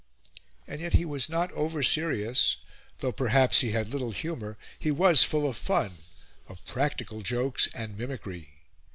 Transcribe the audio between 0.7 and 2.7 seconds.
yet he was not over serious;